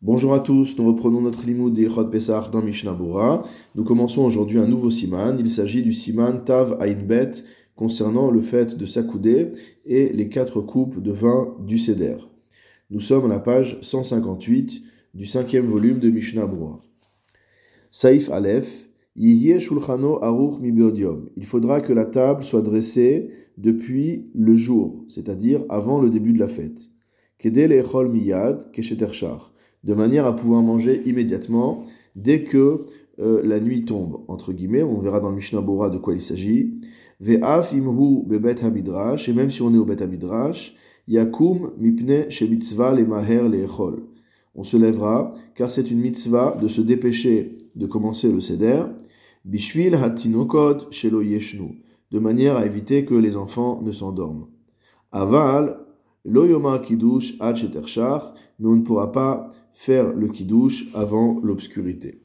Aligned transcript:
Bonjour 0.00 0.32
à 0.32 0.38
tous, 0.38 0.78
nous 0.78 0.86
reprenons 0.86 1.20
notre 1.22 1.44
limoud 1.44 1.74
d'Ilchot 1.74 2.04
Pesach 2.04 2.52
dans 2.52 2.62
Mishnah. 2.62 2.96
Nous 3.74 3.82
commençons 3.82 4.22
aujourd'hui 4.22 4.60
un 4.60 4.68
nouveau 4.68 4.90
siman. 4.90 5.36
Il 5.40 5.50
s'agit 5.50 5.82
du 5.82 5.92
siman 5.92 6.44
Tav 6.44 6.76
Ainbet 6.80 7.32
concernant 7.74 8.30
le 8.30 8.40
fait 8.40 8.78
de 8.78 8.86
s'accouder 8.86 9.50
et 9.84 10.10
les 10.10 10.28
quatre 10.28 10.60
coupes 10.60 11.02
de 11.02 11.10
vin 11.10 11.52
du 11.66 11.78
Seder. 11.78 12.14
Nous 12.90 13.00
sommes 13.00 13.24
à 13.24 13.28
la 13.28 13.40
page 13.40 13.76
158 13.80 14.82
du 15.14 15.26
cinquième 15.26 15.66
volume 15.66 15.98
de 15.98 16.10
Mishnah 16.10 16.46
Bora. 16.46 16.80
Saif 17.90 18.30
Aleph. 18.30 18.88
Il 19.16 19.60
faudra 21.44 21.80
que 21.80 21.92
la 21.92 22.06
table 22.06 22.44
soit 22.44 22.62
dressée 22.62 23.30
depuis 23.56 24.30
le 24.32 24.54
jour, 24.54 25.04
c'est-à-dire 25.08 25.64
avant 25.68 26.00
le 26.00 26.08
début 26.08 26.34
de 26.34 26.38
la 26.38 26.46
fête. 26.46 26.88
Kedel 27.38 27.82
Miyad 28.12 28.70
de 29.84 29.94
manière 29.94 30.26
à 30.26 30.34
pouvoir 30.34 30.62
manger 30.62 31.02
immédiatement 31.06 31.82
dès 32.16 32.42
que 32.42 32.84
euh, 33.20 33.42
la 33.44 33.60
nuit 33.60 33.84
tombe, 33.84 34.20
entre 34.28 34.52
guillemets, 34.52 34.82
on 34.82 35.00
verra 35.00 35.20
dans 35.20 35.30
le 35.30 35.36
Mishnah 35.36 35.60
Bora 35.60 35.90
de 35.90 35.98
quoi 35.98 36.14
il 36.14 36.22
s'agit. 36.22 36.80
Ve'af 37.20 37.72
imhu 37.72 38.22
bebet 38.26 38.64
hamidrash, 38.64 39.28
et 39.28 39.32
même 39.32 39.50
si 39.50 39.60
on 39.62 39.74
est 39.74 39.78
au 39.78 39.84
bet 39.84 40.02
hamidrash, 40.02 40.74
yakum 41.08 41.72
mipne 41.78 42.26
mitzvah 42.48 42.94
le 42.94 43.04
maher 43.04 43.48
le'echol. 43.48 44.04
On 44.54 44.62
se 44.62 44.76
lèvera, 44.76 45.34
car 45.54 45.70
c'est 45.70 45.90
une 45.90 46.00
mitzvah 46.00 46.56
de 46.60 46.68
se 46.68 46.80
dépêcher 46.80 47.56
de 47.74 47.86
commencer 47.86 48.30
le 48.30 48.40
seder, 48.40 48.84
bishvil 49.44 49.94
hatinokot 49.96 50.90
shelo 50.90 51.22
yeshnu, 51.22 51.82
de 52.12 52.18
manière 52.20 52.56
à 52.56 52.66
éviter 52.66 53.04
que 53.04 53.14
les 53.14 53.36
enfants 53.36 53.80
ne 53.82 53.90
s'endorment. 53.90 54.48
Aval, 55.10 55.78
lo 56.24 56.46
yomar 56.46 56.82
kiddush 56.82 57.34
ad 57.40 57.56
mais 58.58 58.68
on 58.68 58.76
ne 58.76 58.82
pourra 58.82 59.12
pas 59.12 59.50
faire 59.72 60.12
le 60.12 60.28
kiddush 60.28 60.88
avant 60.94 61.40
l'obscurité. 61.42 62.22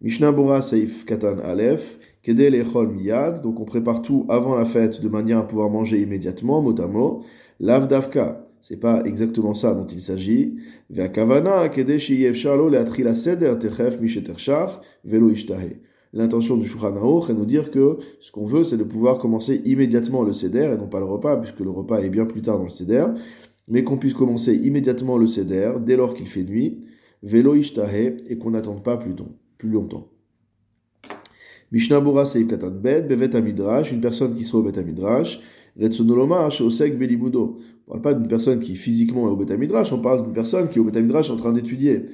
Mishnah 0.00 0.32
Bora 0.32 0.62
Saif 0.62 1.04
Katan 1.04 1.38
Aleph, 1.44 1.98
Kedel 2.24 2.56
Echol 2.56 2.88
Miyad, 2.88 3.40
donc 3.40 3.60
on 3.60 3.64
prépare 3.64 4.02
tout 4.02 4.26
avant 4.28 4.56
la 4.56 4.64
fête 4.64 5.00
de 5.00 5.08
manière 5.08 5.38
à 5.38 5.46
pouvoir 5.46 5.70
manger 5.70 6.00
immédiatement, 6.00 6.60
mot 6.60 6.74
à 6.80 6.86
mot. 6.88 7.22
Lavdavka, 7.60 8.48
c'est 8.60 8.80
pas 8.80 9.02
exactement 9.04 9.54
ça 9.54 9.74
dont 9.74 9.86
il 9.86 10.00
s'agit. 10.00 10.56
Ve'akavana 10.90 11.68
Kedel 11.68 12.00
Shiyev 12.00 12.34
Shalo 12.34 12.68
Leatrila 12.68 13.14
Seder 13.14 13.56
Techef 13.60 14.00
Mishetershach 14.00 14.80
Velo 15.04 15.30
Ishtahe. 15.30 15.80
L'intention 16.14 16.56
du 16.58 16.66
Shulchan 16.66 16.96
Aruch 16.96 17.30
est 17.30 17.34
de 17.34 17.38
nous 17.38 17.46
dire 17.46 17.70
que 17.70 17.98
ce 18.20 18.30
qu'on 18.32 18.44
veut, 18.44 18.64
c'est 18.64 18.76
de 18.76 18.84
pouvoir 18.84 19.18
commencer 19.18 19.62
immédiatement 19.64 20.22
le 20.22 20.32
seder 20.32 20.72
et 20.74 20.76
non 20.76 20.86
pas 20.86 21.00
le 21.00 21.06
repas, 21.06 21.38
puisque 21.38 21.60
le 21.60 21.70
repas 21.70 22.00
est 22.00 22.10
bien 22.10 22.26
plus 22.26 22.42
tard 22.42 22.58
dans 22.58 22.64
le 22.64 22.70
seder 22.70 23.06
mais 23.68 23.84
qu'on 23.84 23.96
puisse 23.96 24.14
commencer 24.14 24.54
immédiatement 24.54 25.16
le 25.16 25.26
seder 25.26 25.74
dès 25.84 25.96
lors 25.96 26.14
qu'il 26.14 26.26
fait 26.26 26.44
nuit, 26.44 26.84
velo 27.22 27.54
ishtahe, 27.54 28.16
et 28.28 28.38
qu'on 28.38 28.50
n'attende 28.50 28.82
pas 28.82 28.96
plus, 28.96 29.14
longtemps. 29.62 30.08
Mishnah 31.70 32.00
Bora 32.00 32.26
Seif 32.26 32.48
Katan 32.48 32.70
Bet, 32.70 33.02
Bevet 33.02 33.36
Amidrash, 33.36 33.92
une 33.92 34.00
personne 34.00 34.34
qui 34.34 34.44
sera 34.44 34.58
au 34.58 34.62
Bet 34.62 34.78
Amidrash, 34.78 35.40
Shosek 36.50 36.98
Belimudo. 36.98 37.56
On 37.88 37.96
ne 37.96 38.02
parle 38.02 38.14
pas 38.14 38.20
d'une 38.20 38.28
personne 38.28 38.60
qui 38.60 38.74
physiquement 38.76 39.28
est 39.28 39.30
au 39.30 39.36
Bet 39.36 39.52
Amidrash, 39.52 39.92
on 39.92 40.00
parle 40.00 40.24
d'une 40.24 40.34
personne 40.34 40.68
qui 40.68 40.78
est 40.78 40.80
au 40.80 40.84
Bet 40.84 40.98
Amidrash 40.98 41.30
en 41.30 41.36
train 41.36 41.52
d'étudier. 41.52 42.06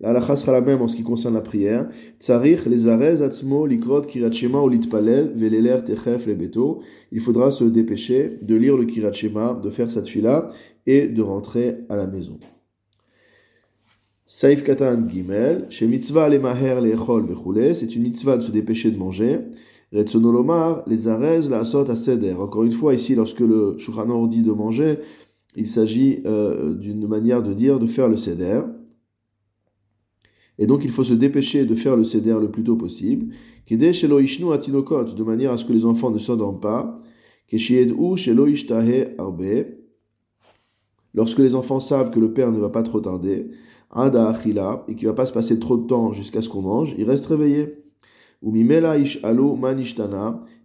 La 0.00 0.10
halacha 0.10 0.36
sera 0.36 0.52
la 0.52 0.60
même 0.60 0.80
en 0.80 0.86
ce 0.86 0.94
qui 0.94 1.02
concerne 1.02 1.34
la 1.34 1.40
prière. 1.40 1.88
Tsarich 2.20 2.66
les 2.66 2.86
arez 2.86 3.20
atzmo 3.20 3.66
likrot 3.66 4.02
kirachema 4.02 4.60
ou 4.60 4.68
litpalel 4.68 5.32
veleler 5.34 5.82
techef 5.84 6.26
lebeto. 6.26 6.82
Il 7.10 7.20
faudra 7.20 7.50
se 7.50 7.64
dépêcher 7.64 8.38
de 8.42 8.54
lire 8.54 8.76
le 8.76 8.84
kirachema, 8.84 9.58
de 9.60 9.70
faire 9.70 9.90
sa 9.90 10.02
tfila 10.02 10.46
et 10.86 11.08
de 11.08 11.20
rentrer 11.20 11.78
à 11.88 11.96
la 11.96 12.06
maison. 12.06 12.38
Saif 14.24 14.62
katan 14.62 15.08
gimel. 15.08 15.66
Chez 15.68 15.88
mitzvah 15.88 16.28
le 16.28 16.38
maher 16.38 16.80
lechol 16.80 17.26
vechule. 17.26 17.74
C'est 17.74 17.96
une 17.96 18.02
mitzvah 18.02 18.36
de 18.36 18.42
se 18.42 18.52
dépêcher 18.52 18.92
de 18.92 18.98
manger. 18.98 19.40
Retsonolomar 19.92 20.84
les 20.86 21.08
arez 21.08 21.48
la 21.48 21.60
asot 21.60 21.92
seder. 21.96 22.34
Encore 22.34 22.62
une 22.62 22.72
fois, 22.72 22.94
ici, 22.94 23.16
lorsque 23.16 23.40
le 23.40 23.76
shulchan 23.78 24.26
dit 24.28 24.42
de 24.42 24.52
manger, 24.52 24.98
il 25.56 25.66
s'agit 25.66 26.22
euh, 26.26 26.74
d'une 26.74 27.08
manière 27.08 27.42
de 27.42 27.52
dire 27.52 27.80
de 27.80 27.86
faire 27.86 28.08
le 28.08 28.16
seder. 28.16 28.60
Et 30.58 30.66
donc 30.66 30.84
il 30.84 30.90
faut 30.90 31.04
se 31.04 31.14
dépêcher 31.14 31.64
de 31.64 31.74
faire 31.74 31.96
le 31.96 32.04
seder 32.04 32.38
le 32.40 32.50
plus 32.50 32.64
tôt 32.64 32.76
possible. 32.76 33.34
De 33.70 35.22
manière 35.22 35.52
à 35.52 35.56
ce 35.56 35.64
que 35.64 35.72
les 35.72 35.84
enfants 35.84 36.10
ne 36.10 36.18
s'endorment 36.18 36.60
pas. 36.60 37.00
Lorsque 41.14 41.38
les 41.38 41.54
enfants 41.54 41.80
savent 41.80 42.10
que 42.10 42.20
le 42.20 42.32
père 42.32 42.52
ne 42.52 42.58
va 42.58 42.68
pas 42.70 42.82
trop 42.82 43.00
tarder, 43.00 43.50
et 43.96 44.94
qu'il 44.94 45.04
ne 45.04 45.08
va 45.08 45.14
pas 45.14 45.26
se 45.26 45.32
passer 45.32 45.58
trop 45.58 45.78
de 45.78 45.86
temps 45.86 46.12
jusqu'à 46.12 46.42
ce 46.42 46.48
qu'on 46.48 46.62
mange, 46.62 46.94
ils 46.98 47.04
restent 47.04 47.26
réveillés. 47.26 47.87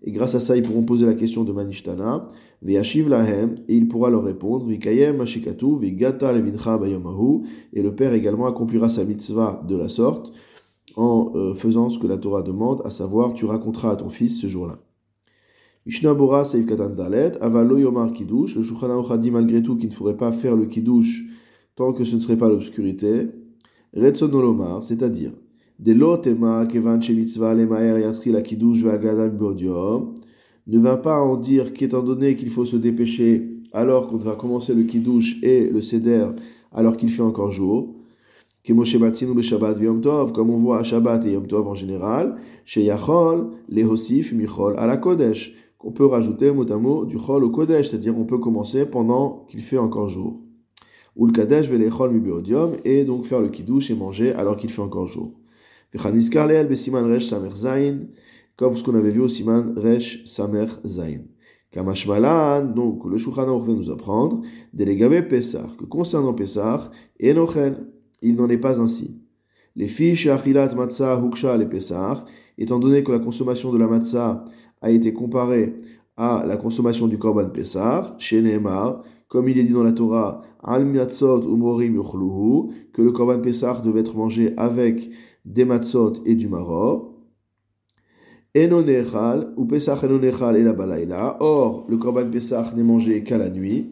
Et 0.05 0.11
grâce 0.11 0.35
à 0.35 0.39
ça, 0.39 0.55
ils 0.55 0.61
pourront 0.61 0.83
poser 0.83 1.05
la 1.05 1.15
question 1.15 1.43
de 1.43 1.51
manishtana. 1.51 2.27
lahem, 2.61 3.55
et 3.67 3.75
il 3.75 3.87
pourra 3.87 4.09
leur 4.09 4.23
répondre. 4.23 4.65
Vikayem 4.67 5.23
vigata 5.79 6.33
levincha 6.33 6.77
bayamahu. 6.77 7.43
Et 7.73 7.81
le 7.81 7.95
père 7.95 8.13
également 8.13 8.45
accomplira 8.45 8.89
sa 8.89 9.05
mitzvah 9.05 9.63
de 9.67 9.75
la 9.75 9.87
sorte, 9.87 10.31
en 10.95 11.31
euh, 11.35 11.55
faisant 11.55 11.89
ce 11.89 11.97
que 11.97 12.05
la 12.05 12.17
Torah 12.17 12.43
demande, 12.43 12.81
à 12.85 12.91
savoir, 12.91 13.33
tu 13.33 13.45
raconteras 13.45 13.91
à 13.91 13.95
ton 13.95 14.09
fils 14.09 14.39
ce 14.39 14.47
jour-là. 14.47 14.77
Mishnah 15.85 16.13
Bora 16.13 16.45
Seif 16.45 16.65
Katan 16.65 16.91
Dalet, 16.91 17.37
Avalo 17.41 17.77
Yomar 17.77 18.11
Kiddush, 18.13 18.55
le 18.55 18.61
Shulchan 18.61 19.17
dit 19.17 19.31
malgré 19.31 19.63
tout 19.63 19.75
qu'il 19.75 19.89
ne 19.89 19.93
faudrait 19.93 20.15
pas 20.15 20.31
faire 20.31 20.55
le 20.55 20.65
Kiddush 20.65 21.23
tant 21.75 21.91
que 21.91 22.03
ce 22.03 22.15
ne 22.15 22.21
serait 22.21 22.37
pas 22.37 22.49
l'obscurité. 22.49 23.29
Retsonolomar, 23.95 24.83
c'est-à-dire, 24.83 25.33
ne 30.67 30.79
va 30.79 30.97
pas 30.97 31.19
en 31.19 31.37
dire 31.37 31.73
qu'étant 31.73 32.03
donné 32.03 32.35
qu'il 32.35 32.49
faut 32.49 32.65
se 32.65 32.77
dépêcher 32.77 33.53
alors 33.73 34.07
qu'on 34.07 34.17
va 34.17 34.35
commencer 34.35 34.73
le 34.73 34.83
kiddush 34.83 35.41
et 35.43 35.69
le 35.69 35.81
seder 35.81 36.27
alors 36.71 36.95
qu'il 36.95 37.09
fait 37.09 37.21
encore 37.21 37.51
jour, 37.51 37.95
comme 38.65 38.79
on 40.49 40.57
voit 40.57 40.79
à 40.79 40.83
Shabbat 40.83 41.25
et 41.25 41.33
Yom 41.33 41.47
Tov 41.47 41.67
en 41.67 41.73
général, 41.73 42.37
chez 42.65 42.83
Yachol, 42.83 43.49
Michol, 43.69 44.75
à 44.77 44.87
la 44.87 44.97
Kodesh, 44.97 45.55
qu'on 45.77 45.91
peut 45.91 46.05
rajouter 46.05 46.51
mot 46.51 46.71
à 46.71 46.77
mot 46.77 47.03
du 47.05 47.17
Chol 47.17 47.43
au 47.43 47.49
Kodesh, 47.49 47.89
c'est-à-dire 47.89 48.17
on 48.17 48.25
peut 48.25 48.37
commencer 48.37 48.85
pendant 48.85 49.45
qu'il 49.49 49.61
fait 49.61 49.77
encore 49.77 50.07
jour. 50.07 50.39
Ou 51.17 51.25
le 51.27 51.33
Kadesh, 51.33 51.67
Velechol, 51.67 52.11
Mibiodium, 52.11 52.77
et 52.85 53.03
donc 53.05 53.25
faire 53.25 53.41
le 53.41 53.49
kiddush 53.49 53.91
et 53.91 53.95
manger 53.95 54.31
alors 54.33 54.55
qu'il 54.55 54.71
fait 54.71 54.81
encore 54.81 55.07
jour 55.07 55.31
comme 58.55 58.77
ce 58.77 58.83
qu'on 58.83 58.95
avait 58.95 59.11
vu 59.11 59.21
au 59.21 59.27
Siman 59.27 59.73
Resh 59.77 60.23
Samer 60.25 60.67
Zain. 60.85 61.21
Kamashmalan, 61.71 62.65
donc 62.65 63.03
le 63.05 63.17
Shulchan 63.17 63.57
va 63.57 63.73
nous 63.73 63.89
apprendre, 63.89 64.41
Delegabe 64.73 65.27
Pesach, 65.27 65.75
que 65.77 65.85
concernant 65.85 66.33
Pesach, 66.33 66.81
Enochen, 67.21 67.87
il 68.21 68.35
n'en 68.35 68.47
est 68.47 68.59
pas 68.59 68.79
ainsi. 68.79 69.19
Les 69.75 69.87
fiches 69.87 70.27
Achilat 70.27 70.75
Matzah 70.75 71.19
Huksha 71.19 71.57
les 71.57 71.65
Pesach, 71.65 72.19
étant 72.59 72.77
donné 72.77 73.01
que 73.01 73.11
la 73.11 73.17
consommation 73.17 73.71
de 73.71 73.79
la 73.79 73.87
Matzah 73.87 74.45
a 74.81 74.91
été 74.91 75.13
comparée 75.13 75.73
à 76.15 76.45
la 76.47 76.57
consommation 76.57 77.07
du 77.07 77.17
Korban 77.17 77.49
Pesach, 77.49 78.13
chez 78.19 78.39
Nehemar, 78.43 79.01
comme 79.27 79.49
il 79.49 79.57
est 79.57 79.63
dit 79.63 79.73
dans 79.73 79.81
la 79.81 79.93
Torah, 79.93 80.43
Al 80.63 80.85
Miatzot 80.85 81.41
Umorim 81.41 81.99
que 82.93 83.01
le 83.01 83.11
Korban 83.11 83.41
Pesach 83.41 83.81
devait 83.81 84.01
être 84.01 84.15
mangé 84.15 84.53
avec 84.57 85.09
des 85.45 85.65
matzot 85.65 86.13
et 86.25 86.35
du 86.35 86.47
maror. 86.47 87.09
Enonechal, 88.55 89.53
ou 89.57 89.65
Pesach 89.65 90.03
enonechal 90.03 90.57
et 90.57 91.05
la. 91.05 91.37
Or, 91.41 91.85
le 91.89 91.97
korban 91.97 92.29
Pesach 92.29 92.75
n'est 92.75 92.83
mangé 92.83 93.23
qu'à 93.23 93.37
la 93.37 93.49
nuit. 93.49 93.91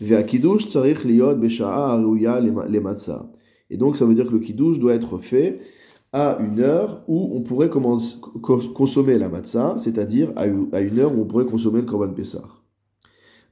Ve'akidush 0.00 0.68
tsarich 0.68 1.04
liot 1.04 1.36
besha'a 1.36 1.92
aruya 1.92 2.40
le 2.40 2.80
matzah. 2.80 3.30
Et 3.70 3.76
donc, 3.76 3.96
ça 3.96 4.04
veut 4.04 4.14
dire 4.14 4.26
que 4.26 4.32
le 4.32 4.40
kiddush 4.40 4.78
doit 4.78 4.94
être 4.94 5.18
fait 5.18 5.60
à 6.12 6.38
une 6.40 6.60
heure 6.60 7.04
où 7.08 7.30
on 7.34 7.40
pourrait 7.42 7.70
consommer 7.70 9.16
la 9.16 9.30
matzah, 9.30 9.76
c'est-à-dire 9.78 10.32
à 10.36 10.46
une 10.46 10.98
heure 10.98 11.16
où 11.16 11.22
on 11.22 11.24
pourrait 11.24 11.46
consommer 11.46 11.80
le 11.80 11.86
korban 11.86 12.12
Pesach. 12.12 12.42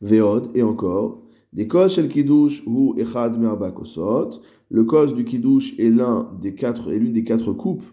Ve'od, 0.02 0.50
et 0.54 0.62
encore, 0.62 1.22
des 1.52 1.66
kos 1.68 1.88
shel 1.88 2.08
kiddush 2.08 2.62
ou 2.66 2.94
echad 2.98 3.38
me'arba 3.38 3.70
kosot, 3.70 4.40
le 4.70 4.84
cause 4.84 5.14
du 5.14 5.24
kiddush 5.24 5.78
est 5.78 5.90
l'un 5.90 6.30
des 6.40 6.54
quatre, 6.54 6.92
est 6.92 6.98
l'une 6.98 7.12
des 7.12 7.24
quatre 7.24 7.52
coupes 7.52 7.84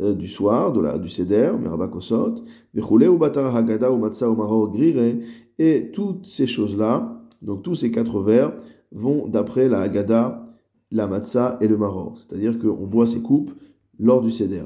euh, 0.00 0.14
du 0.14 0.26
soir, 0.26 0.72
de 0.72 0.80
la, 0.80 0.98
du 0.98 1.08
seder, 1.08 1.52
merabakosot, 1.60 2.42
vechule 2.74 3.08
ou 3.08 3.14
ou 3.14 3.98
matza 3.98 4.28
ou 4.28 4.34
maro 4.34 4.68
grire, 4.68 5.20
et 5.58 5.90
toutes 5.92 6.26
ces 6.26 6.48
choses-là, 6.48 7.22
donc 7.42 7.62
tous 7.62 7.76
ces 7.76 7.92
quatre 7.92 8.20
vers, 8.20 8.52
vont 8.90 9.28
d'après 9.28 9.68
la 9.68 9.80
hagada, 9.80 10.52
la 10.90 11.06
matzah 11.06 11.58
et 11.60 11.68
le 11.68 11.76
maror. 11.76 12.16
C'est-à-dire 12.16 12.58
qu'on 12.58 12.86
boit 12.86 13.06
ces 13.06 13.20
coupes 13.20 13.52
lors 13.98 14.20
du 14.20 14.30
seder. 14.30 14.64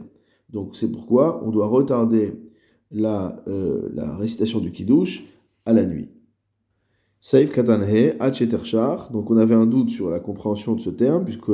Donc 0.48 0.76
c'est 0.76 0.90
pourquoi 0.90 1.42
on 1.44 1.50
doit 1.50 1.66
retarder 1.66 2.32
la, 2.90 3.42
euh, 3.48 3.88
la 3.92 4.16
récitation 4.16 4.60
du 4.60 4.70
kiddush 4.70 5.26
à 5.66 5.74
la 5.74 5.84
nuit. 5.84 6.08
Donc 9.12 9.30
on 9.30 9.36
avait 9.36 9.54
un 9.54 9.66
doute 9.66 9.90
sur 9.90 10.08
la 10.08 10.20
compréhension 10.20 10.74
de 10.74 10.80
ce 10.80 10.90
terme, 10.90 11.24
puisque 11.24 11.50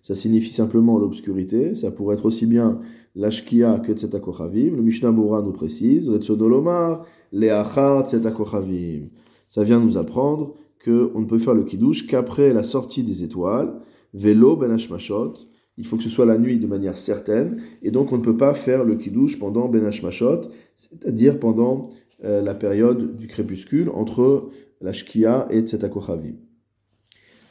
ça 0.00 0.14
signifie 0.14 0.52
simplement 0.52 0.98
l'obscurité. 0.98 1.74
Ça 1.74 1.90
pourrait 1.90 2.14
être 2.14 2.24
aussi 2.24 2.46
bien 2.46 2.78
l'ashkia 3.16 3.80
que 3.80 3.92
tzetakochavim. 3.92 4.76
Le 4.76 4.82
Mishnah 4.82 5.10
Bora 5.10 5.42
nous 5.42 5.52
précise, 5.52 6.08
retsodolomar, 6.08 7.04
leachar 7.32 8.06
tzetakochavim. 8.06 9.08
Ça 9.48 9.64
vient 9.64 9.80
nous 9.80 9.98
apprendre 9.98 10.54
qu'on 10.84 11.20
ne 11.20 11.26
peut 11.26 11.38
faire 11.38 11.54
le 11.54 11.64
kiddush 11.64 12.06
qu'après 12.06 12.52
la 12.52 12.62
sortie 12.62 13.02
des 13.02 13.24
étoiles, 13.24 13.74
vélo 14.14 14.56
ben 14.56 14.70
hashmashot. 14.70 15.34
Il 15.78 15.86
faut 15.86 15.96
que 15.96 16.02
ce 16.02 16.10
soit 16.10 16.26
la 16.26 16.38
nuit 16.38 16.58
de 16.58 16.66
manière 16.66 16.96
certaine, 16.96 17.60
et 17.82 17.90
donc 17.90 18.12
on 18.12 18.18
ne 18.18 18.22
peut 18.22 18.36
pas 18.36 18.54
faire 18.54 18.84
le 18.84 18.94
kiddush 18.94 19.38
pendant 19.38 19.68
ben 19.68 19.84
hashmashot, 19.84 20.42
c'est-à-dire 20.76 21.40
pendant 21.40 21.88
euh, 22.24 22.42
la 22.42 22.54
période 22.54 23.16
du 23.16 23.26
crépuscule 23.26 23.90
entre 23.90 24.50
la 24.80 24.92
Shkia 24.92 25.46
et 25.50 25.62
Tzetakochavim. 25.62 26.36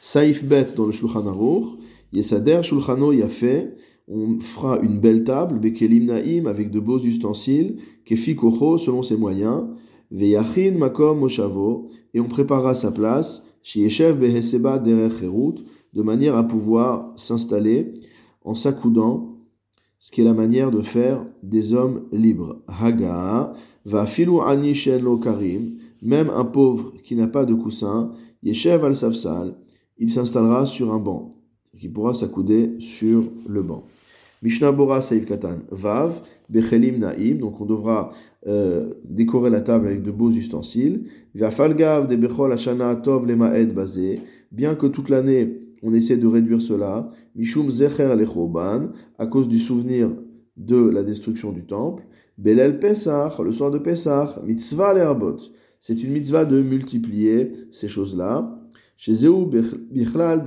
Saif 0.00 0.44
Bet 0.44 0.68
dans 0.76 0.86
le 0.86 0.92
Shulchan 0.92 1.26
Aruch, 1.26 1.78
Yesader 2.12 2.62
Shulchano 2.62 3.12
Yafé, 3.12 3.70
on 4.06 4.38
fera 4.40 4.78
une 4.80 5.00
belle 5.00 5.24
table, 5.24 5.58
Bekelim 5.58 6.06
Naim, 6.06 6.46
avec 6.46 6.70
de 6.70 6.80
beaux 6.80 6.98
ustensiles, 6.98 7.76
Kefi 8.04 8.36
Kocho, 8.36 8.78
selon 8.78 9.02
ses 9.02 9.16
moyens, 9.16 9.64
Veyachin 10.10 10.72
Makom 10.78 11.18
Moshavo, 11.18 11.88
et 12.14 12.20
on 12.20 12.28
préparera 12.28 12.74
sa 12.74 12.90
place, 12.90 13.42
Shieshev 13.62 14.18
Beheseba 14.18 14.78
Derech 14.78 15.22
de 15.92 16.02
manière 16.02 16.36
à 16.36 16.44
pouvoir 16.46 17.12
s'installer 17.16 17.92
en 18.44 18.54
s'accoudant, 18.54 19.36
ce 19.98 20.10
qui 20.10 20.20
est 20.20 20.24
la 20.24 20.34
manière 20.34 20.70
de 20.70 20.80
faire 20.80 21.26
des 21.42 21.72
hommes 21.74 22.04
libres. 22.12 22.62
Haga, 22.66 23.52
va 23.84 24.06
filu 24.06 24.40
ani 24.40 24.72
lo 25.02 25.18
karim, 25.18 25.76
même 26.02 26.30
un 26.30 26.44
pauvre 26.44 26.92
qui 27.02 27.16
n'a 27.16 27.28
pas 27.28 27.44
de 27.44 27.54
coussin, 27.54 28.12
Yeshev 28.42 28.84
al 28.84 28.96
Safsal, 28.96 29.56
il 29.98 30.10
s'installera 30.10 30.66
sur 30.66 30.92
un 30.92 30.98
banc, 30.98 31.30
qui 31.78 31.88
pourra 31.88 32.14
s'accouder 32.14 32.76
sur 32.78 33.24
le 33.48 33.62
banc. 33.62 33.84
Mishnah 34.42 34.70
Bora 34.70 35.02
Saif 35.02 35.26
Katan 35.26 35.58
Vav, 35.70 36.22
Bechelim 36.48 36.98
Naim, 36.98 37.38
donc 37.40 37.60
on 37.60 37.66
devra 37.66 38.10
euh, 38.46 38.94
décorer 39.04 39.50
la 39.50 39.60
table 39.60 39.88
avec 39.88 40.02
de 40.02 40.12
beaux 40.12 40.30
ustensiles. 40.30 41.06
Vafalgav 41.34 42.06
de 42.06 42.14
Bechol 42.14 42.52
Ashana 42.52 42.94
Tov 42.96 43.26
Lemaed 43.26 43.74
Bazé, 43.74 44.20
bien 44.52 44.76
que 44.76 44.86
toute 44.86 45.08
l'année 45.08 45.60
on 45.82 45.92
essaie 45.94 46.16
de 46.16 46.26
réduire 46.26 46.62
cela, 46.62 47.08
Mishum 47.34 47.70
Zecher 47.70 48.14
Lechoban, 48.16 48.90
à 49.18 49.26
cause 49.26 49.48
du 49.48 49.58
souvenir 49.58 50.10
de 50.56 50.88
la 50.88 51.02
destruction 51.02 51.52
du 51.52 51.64
temple. 51.64 52.04
Belel 52.36 52.78
Pesach, 52.78 53.38
le 53.40 53.52
soir 53.52 53.70
de 53.70 53.78
Pesach, 53.78 54.42
Mitzvah 54.44 54.94
Lerbot, 54.94 55.38
c'est 55.80 56.02
une 56.02 56.12
mitzvah 56.12 56.44
de 56.44 56.60
multiplier 56.60 57.52
ces 57.70 57.88
choses-là. 57.88 58.60
Chez 58.96 59.14
Bichlal 59.90 60.44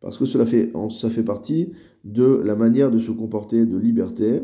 parce 0.00 0.18
que 0.18 0.24
cela 0.26 0.44
fait, 0.44 0.70
ça 0.90 1.08
fait 1.08 1.22
partie 1.22 1.72
de 2.04 2.42
la 2.44 2.56
manière 2.56 2.90
de 2.90 2.98
se 2.98 3.10
comporter 3.10 3.64
de 3.64 3.78
liberté. 3.78 4.42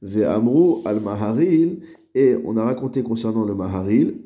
Ve'amru 0.00 0.80
al 0.84 1.00
maharil, 1.00 1.80
et 2.14 2.36
on 2.44 2.56
a 2.56 2.64
raconté 2.64 3.02
concernant 3.02 3.44
le 3.44 3.54
maharil, 3.54 4.22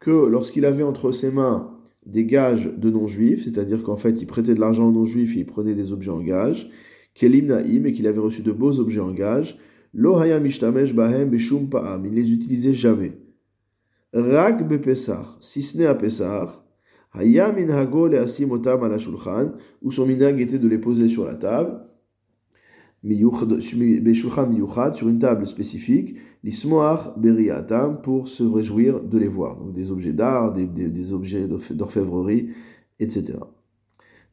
que 0.00 0.26
lorsqu'il 0.26 0.64
avait 0.64 0.82
entre 0.82 1.12
ses 1.12 1.30
mains 1.30 1.70
des 2.04 2.24
gages 2.24 2.72
de 2.76 2.90
non-juifs, 2.90 3.44
c'est-à-dire 3.44 3.82
qu'en 3.82 3.96
fait 3.96 4.20
il 4.20 4.26
prêtait 4.26 4.54
de 4.54 4.60
l'argent 4.60 4.88
aux 4.88 4.92
non-juifs 4.92 5.36
et 5.36 5.40
il 5.40 5.46
prenait 5.46 5.74
des 5.74 5.92
objets 5.92 6.10
en 6.10 6.20
gage, 6.20 6.70
kelim 7.14 7.46
naim, 7.46 7.84
et 7.84 7.92
qu'il 7.92 8.06
avait 8.06 8.18
reçu 8.18 8.42
de 8.42 8.52
beaux 8.52 8.80
objets 8.80 9.00
en 9.00 9.12
gage, 9.12 9.58
Lo 9.94 10.18
haya 10.18 10.38
mishtamesh 10.40 10.92
bahem 10.92 11.30
beshum 11.30 11.68
pa'am. 11.68 12.04
Il 12.04 12.12
ne 12.12 12.16
les 12.16 12.32
utilisait 12.32 12.74
jamais. 12.74 13.12
Rak 14.12 14.66
bepesach. 14.66 15.36
Si 15.40 15.62
ce 15.62 15.78
n'est 15.78 15.86
à 15.86 15.94
Pesach, 15.94 16.50
haya 17.12 17.52
minhago 17.52 18.08
otam 18.08 18.82
ala 18.84 18.98
shulchan, 18.98 19.52
où 19.82 19.90
son 19.90 20.06
minhag 20.06 20.40
était 20.40 20.58
de 20.58 20.68
les 20.68 20.78
poser 20.78 21.08
sur 21.08 21.26
la 21.26 21.34
table. 21.34 21.80
Beshulchan 23.02 24.48
miyuchad, 24.48 24.94
sur 24.94 25.08
une 25.08 25.18
table 25.18 25.46
spécifique. 25.46 26.16
Lismoach 26.42 27.18
beriatam, 27.18 28.00
pour 28.00 28.28
se 28.28 28.42
réjouir 28.42 29.00
de 29.02 29.18
les 29.18 29.28
voir. 29.28 29.56
Donc 29.56 29.74
des 29.74 29.90
objets 29.90 30.12
d'art, 30.12 30.52
des, 30.52 30.66
des, 30.66 31.12
objets 31.12 31.48
d'orfèvrerie, 31.48 32.50
etc. 32.98 33.34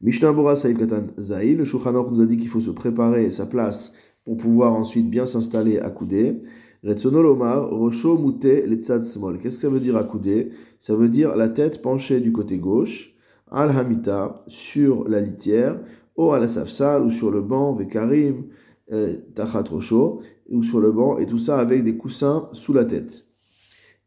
Mishnah 0.02 0.32
Bora 0.32 0.56
Saïf 0.56 0.78
Katan 0.78 1.06
Zahil, 1.18 1.56
le 1.56 1.64
Shulchan 1.64 1.92
nous 1.92 2.20
a 2.20 2.26
dit 2.26 2.36
qu'il 2.36 2.48
faut 2.48 2.60
se 2.60 2.70
préparer 2.70 3.30
sa 3.30 3.46
place 3.46 3.92
pour 4.26 4.36
pouvoir 4.36 4.74
ensuite 4.74 5.08
bien 5.08 5.24
s'installer 5.24 5.78
accoudé. 5.78 6.40
Retsonolomar, 6.82 7.70
Rosho 7.70 8.18
Mute 8.18 8.66
Letzad 8.66 9.04
Smol. 9.04 9.38
Qu'est-ce 9.38 9.56
que 9.56 9.62
ça 9.62 9.68
veut 9.68 9.80
dire 9.80 9.96
accoudé 9.96 10.50
Ça 10.80 10.96
veut 10.96 11.08
dire 11.08 11.36
la 11.36 11.48
tête 11.48 11.80
penchée 11.80 12.18
du 12.18 12.32
côté 12.32 12.58
gauche, 12.58 13.14
Al 13.52 13.70
Hamita, 13.70 14.44
sur 14.48 15.08
la 15.08 15.20
litière, 15.20 15.80
ou 16.16 16.32
à 16.32 16.40
la 16.40 16.48
Safsal, 16.48 17.04
ou 17.04 17.10
sur 17.10 17.30
le 17.30 17.40
banc, 17.40 17.72
Vekarim, 17.74 18.46
euh, 18.92 19.16
Tachat 19.36 19.62
Rosho, 19.70 20.22
ou 20.50 20.62
sur 20.64 20.80
le 20.80 20.90
banc, 20.90 21.18
et 21.18 21.26
tout 21.26 21.38
ça 21.38 21.60
avec 21.60 21.84
des 21.84 21.96
coussins 21.96 22.48
sous 22.50 22.72
la 22.72 22.84
tête. 22.84 23.24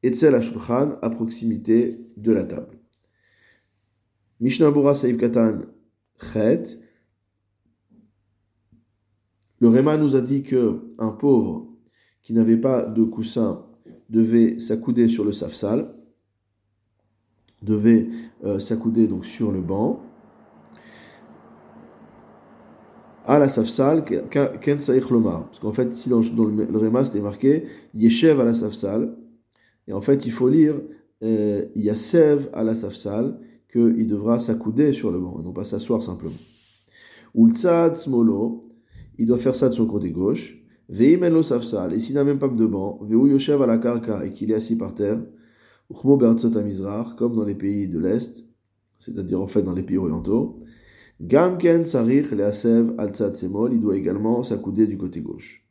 Etzel 0.03 0.35
Ashulchan, 0.35 0.97
à 1.01 1.09
proximité 1.09 1.97
de 2.17 2.31
la 2.33 2.43
table. 2.43 2.77
Mishnah 4.41 4.71
Bura 4.71 4.95
Saif 4.95 5.15
Katan 5.15 5.59
Chet, 6.33 6.77
le 9.59 9.67
Réma 9.67 9.97
nous 9.97 10.15
a 10.15 10.21
dit 10.21 10.43
que 10.43 10.81
un 10.97 11.09
pauvre 11.09 11.67
qui 12.21 12.33
n'avait 12.33 12.57
pas 12.57 12.85
de 12.85 13.03
coussin 13.03 13.65
devait 14.09 14.59
s'accouder 14.59 15.07
sur 15.07 15.23
le 15.25 15.31
safsal, 15.31 15.93
devait 17.61 18.09
euh, 18.45 18.59
s'accouder 18.59 19.07
donc 19.07 19.25
sur 19.25 19.51
le 19.51 19.61
banc. 19.61 20.01
À 23.25 23.37
la 23.37 23.47
safsal, 23.47 24.03
ken. 24.03 24.79
Parce 24.79 25.59
qu'en 25.59 25.73
fait, 25.73 25.93
ici 25.93 26.09
dans, 26.09 26.19
le, 26.19 26.77
Réma, 26.77 27.05
c'était 27.05 27.21
marqué 27.21 27.65
Yeshev 27.93 28.39
à 28.39 28.45
la 28.45 28.53
safsal. 28.53 29.15
Et 29.87 29.93
en 29.93 30.01
fait, 30.01 30.25
il 30.25 30.31
faut 30.31 30.49
lire 30.49 30.75
euh, 31.23 31.65
Yasev 31.75 32.49
à 32.53 32.63
la 32.63 32.75
safsal, 32.75 33.39
qu'il 33.71 34.07
devra 34.07 34.39
s'accouder 34.39 34.93
sur 34.93 35.11
le 35.11 35.19
banc, 35.19 35.39
et 35.39 35.43
non 35.43 35.51
pas 35.51 35.65
s'asseoir 35.65 36.01
simplement. 36.01 36.33
Smolo, 37.95 38.61
il 39.19 39.25
doit 39.25 39.37
faire 39.37 39.55
ça 39.55 39.69
de 39.69 39.73
son 39.73 39.85
côté 39.85 40.11
gauche. 40.11 40.57
Veimelo 40.87 41.43
safsal, 41.43 41.93
et 41.93 41.99
s'il 41.99 42.15
n'a 42.15 42.23
même 42.23 42.39
pas 42.39 42.47
de 42.47 42.65
banc, 42.65 42.99
Veu 43.03 43.29
yoshev 43.29 43.61
à 43.61 43.67
la 43.67 43.77
karka, 43.77 44.25
et 44.25 44.31
qu'il 44.31 44.49
est 44.49 44.55
assis 44.55 44.75
par 44.75 44.95
terre, 44.95 45.21
Uchmo 45.91 46.17
bertzot 46.17 46.57
amizrach, 46.57 47.15
comme 47.15 47.35
dans 47.35 47.43
les 47.43 47.53
pays 47.53 47.87
de 47.87 47.99
l'Est, 47.99 48.45
c'est-à-dire 48.97 49.39
en 49.41 49.45
fait 49.45 49.61
dans 49.61 49.73
les 49.73 49.83
pays 49.83 49.97
orientaux. 49.97 50.59
Gamken 51.21 51.85
sarich 51.85 52.31
leasev 52.31 52.95
al 52.97 53.13
semol, 53.13 53.73
il 53.73 53.81
doit 53.81 53.97
également 53.97 54.43
s'accouder 54.43 54.87
du 54.87 54.97
côté 54.97 55.19
gauche. 55.19 55.65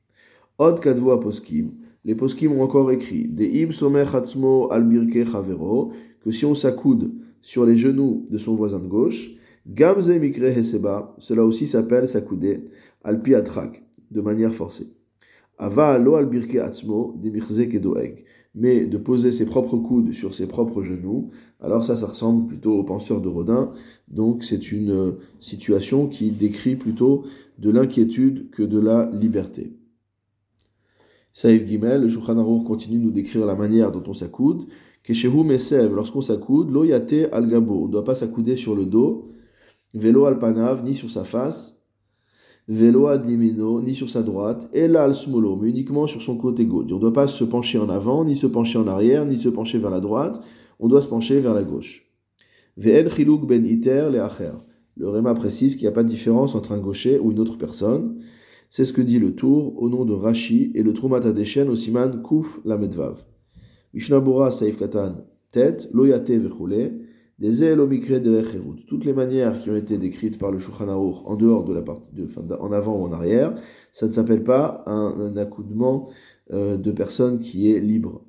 Od 0.58 0.78
kadvo 0.78 1.12
aposkim, 1.12 1.72
les 2.04 2.14
poskim 2.14 2.52
ont 2.52 2.62
encore 2.62 2.92
écrit, 2.92 3.28
De 3.28 3.44
im 3.44 3.72
somech 3.72 4.14
atzmo 4.14 4.70
al 4.70 4.84
birke 4.84 5.24
chavero, 5.24 5.92
que 6.20 6.30
si 6.30 6.44
on 6.44 6.54
s'accoude 6.54 7.12
sur 7.40 7.64
les 7.64 7.76
genoux 7.76 8.26
de 8.30 8.38
son 8.38 8.54
voisin 8.54 8.78
de 8.78 8.86
gauche, 8.86 9.38
Gamze 9.68 10.18
mikre 10.18 10.46
heseba, 10.56 11.14
cela 11.18 11.44
aussi 11.44 11.66
s'appelle 11.66 12.08
s'accouder, 12.08 12.64
alpi 13.04 13.34
atrak, 13.34 13.82
de 14.10 14.20
manière 14.20 14.54
forcée. 14.54 14.94
Ava 15.58 15.98
lo 15.98 16.14
albirke 16.14 16.56
atzmo, 16.56 17.14
demirze 17.16 17.68
kedoeg. 17.68 18.24
Mais 18.54 18.86
de 18.86 18.96
poser 18.96 19.30
ses 19.30 19.44
propres 19.44 19.76
coudes 19.76 20.12
sur 20.12 20.34
ses 20.34 20.46
propres 20.46 20.82
genoux, 20.82 21.30
alors 21.60 21.84
ça, 21.84 21.96
ça 21.96 22.06
ressemble 22.06 22.46
plutôt 22.46 22.72
au 22.72 22.82
penseur 22.82 23.20
de 23.20 23.28
Rodin. 23.28 23.72
Donc 24.08 24.42
c'est 24.42 24.72
une 24.72 24.90
euh, 24.90 25.12
situation 25.38 26.06
qui 26.06 26.30
décrit 26.30 26.76
plutôt 26.76 27.24
de 27.58 27.70
l'inquiétude 27.70 28.50
que 28.50 28.62
de 28.62 28.78
la 28.78 29.10
liberté. 29.12 29.76
Saïf 31.32 31.66
Gimel, 31.66 32.02
le 32.02 32.08
Shulchan 32.08 32.64
continue 32.64 32.98
de 32.98 33.04
nous 33.04 33.10
décrire 33.10 33.46
la 33.46 33.54
manière 33.54 33.92
dont 33.92 34.02
on 34.06 34.14
s'accoude. 34.14 34.66
Keshehu 35.04 35.44
mesev, 35.44 35.94
lorsqu'on 35.94 36.20
s'accoude, 36.20 36.70
lo 36.70 36.84
yate 36.84 37.28
al 37.32 37.48
gabo, 37.48 37.84
on 37.84 37.86
ne 37.86 37.92
doit 37.92 38.04
pas 38.04 38.16
s'accouder 38.16 38.56
sur 38.56 38.74
le 38.74 38.84
dos, 38.86 39.30
vélo 39.94 40.26
al 40.26 40.38
panav, 40.38 40.84
ni 40.84 40.94
sur 40.94 41.10
sa 41.10 41.24
face, 41.24 41.77
Vélo 42.68 43.06
ad 43.06 43.26
ni 43.26 43.94
sur 43.94 44.10
sa 44.10 44.22
droite, 44.22 44.68
et 44.74 44.88
là 44.88 45.12
smolo, 45.14 45.56
mais 45.56 45.70
uniquement 45.70 46.06
sur 46.06 46.20
son 46.20 46.36
côté 46.36 46.66
gauche. 46.66 46.84
On 46.90 46.96
ne 46.96 47.00
doit 47.00 47.14
pas 47.14 47.26
se 47.26 47.42
pencher 47.44 47.78
en 47.78 47.88
avant, 47.88 48.26
ni 48.26 48.36
se 48.36 48.46
pencher 48.46 48.78
en 48.78 48.86
arrière, 48.86 49.24
ni 49.24 49.38
se 49.38 49.48
pencher 49.48 49.78
vers 49.78 49.90
la 49.90 50.00
droite, 50.00 50.42
on 50.78 50.88
doit 50.88 51.00
se 51.00 51.08
pencher 51.08 51.40
vers 51.40 51.54
la 51.54 51.64
gauche. 51.64 52.06
Ve'en 52.76 53.08
chiluk 53.08 53.46
ben 53.46 53.64
iter 53.64 54.10
le 54.12 54.20
acher. 54.20 54.52
Le 54.98 55.08
Réma 55.08 55.32
précise 55.32 55.76
qu'il 55.76 55.84
n'y 55.84 55.88
a 55.88 55.92
pas 55.92 56.02
de 56.02 56.08
différence 56.08 56.54
entre 56.54 56.72
un 56.72 56.78
gaucher 56.78 57.18
ou 57.18 57.32
une 57.32 57.38
autre 57.38 57.56
personne. 57.56 58.18
C'est 58.68 58.84
ce 58.84 58.92
que 58.92 59.00
dit 59.00 59.18
le 59.18 59.34
Tour 59.34 59.80
au 59.80 59.88
nom 59.88 60.04
de 60.04 60.12
Rashi 60.12 60.70
et 60.74 60.82
le 60.82 60.92
Trumat 60.92 61.24
Adeshen 61.24 61.70
au 61.70 61.76
Siman 61.76 62.22
Kuf 62.22 62.60
la 62.66 62.76
Medvav. 62.76 63.24
Mishnabura 63.94 64.50
Saif 64.50 64.78
Katan, 64.78 65.14
loyate 65.92 66.30
vechule, 66.30 67.07
des 67.38 67.62
elomikre 67.62 68.20
de 68.20 68.42
Toutes 68.88 69.04
les 69.04 69.12
manières 69.12 69.60
qui 69.60 69.70
ont 69.70 69.76
été 69.76 69.96
décrites 69.96 70.38
par 70.38 70.50
le 70.50 70.58
Shulchan 70.58 70.88
en 70.88 71.36
dehors 71.36 71.64
de 71.64 71.72
la 71.72 71.82
partie 71.82 72.10
de, 72.12 72.26
en 72.60 72.72
avant 72.72 72.96
ou 72.96 73.04
en 73.04 73.12
arrière, 73.12 73.54
ça 73.92 74.06
ne 74.06 74.12
s'appelle 74.12 74.42
pas 74.42 74.82
un, 74.86 75.36
accoudement 75.36 76.08
euh, 76.52 76.76
de 76.76 76.90
personne 76.90 77.38
qui 77.38 77.72
est 77.72 77.78
libre. 77.78 78.22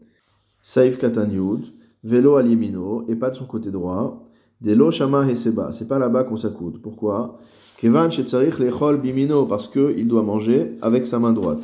Saif 0.61 0.97
Katan 0.99 1.29
Yud, 1.29 1.61
Velo 2.03 2.35
al 2.35 2.51
et 2.51 3.15
pas 3.15 3.31
de 3.31 3.35
son 3.35 3.45
côté 3.45 3.71
droit. 3.71 4.25
Delo 4.61 4.91
Shama 4.91 5.27
Heseba, 5.27 5.71
c'est 5.71 5.87
pas 5.87 5.99
là-bas 5.99 6.25
qu'on 6.25 6.35
s'accoude. 6.35 6.81
Pourquoi? 6.81 7.39
Kevan 7.77 8.11
Shetzarich 8.11 8.59
Lechol 8.59 8.99
Bimino, 8.99 9.45
parce 9.45 9.67
qu'il 9.67 10.07
doit 10.07 10.21
manger 10.21 10.77
avec 10.81 11.07
sa 11.07 11.17
main 11.17 11.31
droite. 11.31 11.63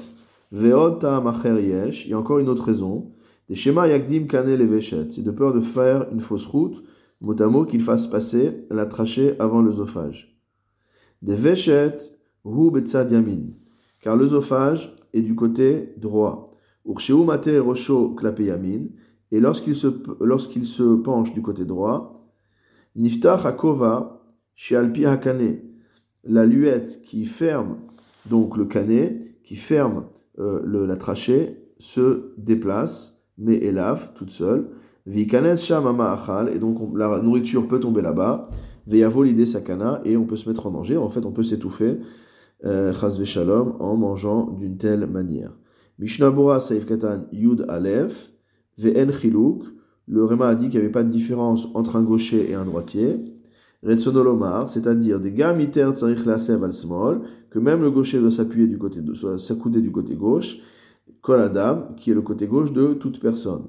Veot 0.51 0.99
Macher 1.21 1.61
Yesh, 1.61 2.05
il 2.05 2.11
y 2.11 2.13
a 2.13 2.19
encore 2.19 2.39
une 2.39 2.47
autre 2.47 2.63
raison. 2.63 3.11
Des 3.49 3.55
Shema 3.55 3.87
Yakdim 3.87 4.25
Kane 4.27 4.55
Leveshet, 4.55 5.07
c'est 5.11 5.23
de 5.23 5.31
peur 5.31 5.53
de 5.53 5.61
faire 5.61 6.07
une 6.11 6.21
fausse 6.21 6.45
route, 6.45 6.81
mot 7.21 7.65
qu'il 7.65 7.81
fasse 7.81 8.07
passer 8.07 8.65
la 8.69 8.85
trachée 8.85 9.39
avant 9.39 9.61
l'œsophage. 9.61 10.39
Des 11.21 11.35
Veshet 11.35 11.97
Hu 12.45 12.71
Betzad 12.71 13.11
Yamin, 13.11 13.53
car 14.01 14.15
l'œsophage 14.15 14.95
est 15.13 15.21
du 15.21 15.35
côté 15.35 15.93
droit. 15.97 16.51
Ursheu 16.85 17.23
Mate 17.23 17.49
Rosho 17.59 18.15
Yamin, 18.39 18.87
et 19.31 19.39
lorsqu'il 19.39 19.75
se, 19.75 20.95
penche 20.95 21.33
du 21.33 21.41
côté 21.41 21.65
droit, 21.65 22.29
Niftach 22.95 23.45
Akova 23.45 24.21
Shealpi 24.53 25.05
Hakane, 25.05 25.57
la 26.23 26.45
luette 26.45 27.01
qui 27.03 27.25
ferme 27.25 27.77
donc 28.29 28.57
le 28.57 28.65
canet, 28.65 29.41
qui 29.43 29.55
ferme 29.55 30.05
euh, 30.39 30.85
la 30.85 30.95
trachée, 30.97 31.57
se 31.77 32.33
déplace, 32.37 33.21
mais 33.37 33.55
élave 33.55 34.13
toute 34.15 34.31
seule. 34.31 34.69
Et 35.07 36.59
donc 36.59 36.97
la 36.97 37.21
nourriture 37.21 37.67
peut 37.67 37.79
tomber 37.79 38.01
là-bas. 38.01 38.49
Veyavo 38.87 39.25
sakana, 39.45 40.01
et 40.05 40.15
on 40.17 40.25
peut 40.25 40.35
se 40.35 40.47
mettre 40.47 40.67
en 40.67 40.71
danger. 40.71 40.97
En 40.97 41.09
fait, 41.09 41.25
on 41.25 41.31
peut 41.31 41.43
s'étouffer, 41.43 41.99
euh, 42.65 42.93
Shalom, 43.23 43.75
en 43.79 43.95
mangeant 43.97 44.51
d'une 44.51 44.77
telle 44.77 45.07
manière. 45.07 45.51
Mishnabura 45.99 46.59
Saif 46.59 46.85
Katan 46.85 47.25
Yud 47.31 47.65
Aleph, 47.67 48.31
Ve'en 48.77 49.11
Chiluk, 49.11 49.63
le 50.07 50.23
Réma 50.23 50.49
a 50.49 50.55
dit 50.55 50.69
qu'il 50.69 50.79
n'y 50.79 50.85
avait 50.85 50.91
pas 50.91 51.03
de 51.03 51.09
différence 51.09 51.67
entre 51.73 51.95
un 51.95 52.03
gaucher 52.03 52.51
et 52.51 52.53
un 52.53 52.65
droitier. 52.65 53.23
Retsonolomar, 53.83 54.69
c'est-à-dire 54.69 55.19
des 55.19 55.31
gamiter 55.31 55.87
tsarich 55.93 56.25
lasev 56.25 56.63
al 56.63 56.73
small, 56.73 57.21
que 57.49 57.59
même 57.59 57.81
le 57.81 57.91
gaucher 57.91 58.19
doit 58.19 58.31
s'appuyer 58.31 58.67
du 58.67 58.77
côté, 58.77 58.99
s'accouder 59.37 59.81
du 59.81 59.91
côté 59.91 60.15
gauche, 60.15 60.57
koladam, 61.21 61.95
qui 61.95 62.11
est 62.11 62.13
le 62.13 62.21
côté 62.21 62.47
gauche 62.47 62.73
de 62.73 62.93
toute 62.93 63.19
personne. 63.19 63.65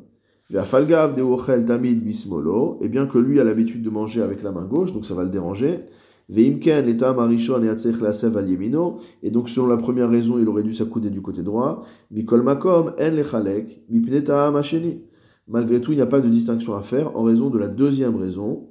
Tamid 0.53 2.05
bismolo, 2.05 2.79
et 2.81 2.89
bien 2.89 3.07
que 3.07 3.19
lui 3.19 3.41
a 3.41 3.45
l'habitude 3.45 3.83
de 3.83 3.91
manger 3.91 4.23
avec 4.23 4.43
la 4.43 4.53
main 4.53 4.65
gauche, 4.65 4.93
donc 4.93 5.05
ça 5.05 5.15
va 5.15 5.25
le 5.25 5.31
déranger. 5.31 5.81
Veimken 6.29 6.85
l'état 6.85 7.13
marichon 7.13 7.63
et 7.63 7.67
lasev 7.67 8.37
al 8.37 8.49
yemino, 8.49 9.01
et 9.23 9.31
donc 9.31 9.49
selon 9.49 9.67
la 9.67 9.77
première 9.77 10.11
raison, 10.11 10.39
il 10.39 10.49
aurait 10.49 10.63
dû 10.63 10.75
s'accouder 10.75 11.11
du 11.11 11.21
côté 11.21 11.43
droit. 11.43 11.85
Mikol 12.11 12.43
makom 12.43 12.93
en 12.99 13.11
lechalek, 13.11 13.85
mipneta 13.89 14.51
macheni. 14.51 15.03
Malgré 15.49 15.81
tout, 15.81 15.93
il 15.93 15.97
n'y 15.97 16.03
a 16.03 16.07
pas 16.07 16.21
de 16.21 16.29
distinction 16.29 16.75
à 16.75 16.83
faire 16.83 17.17
en 17.17 17.23
raison 17.23 17.51
de 17.51 17.59
la 17.59 17.69
deuxième 17.69 18.17
raison. 18.17 18.69